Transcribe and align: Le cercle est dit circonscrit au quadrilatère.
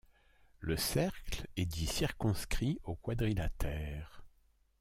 Le 0.61 0.77
cercle 0.77 1.45
est 1.57 1.67
dit 1.67 1.85
circonscrit 1.85 2.79
au 2.85 2.95
quadrilatère. 2.95 4.23